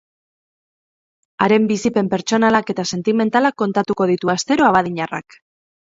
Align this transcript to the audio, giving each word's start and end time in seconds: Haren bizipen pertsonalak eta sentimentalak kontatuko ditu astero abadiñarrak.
Haren 1.45 1.67
bizipen 1.73 2.09
pertsonalak 2.15 2.73
eta 2.75 2.85
sentimentalak 2.97 3.59
kontatuko 3.65 4.11
ditu 4.15 4.33
astero 4.37 4.71
abadiñarrak. 4.71 5.43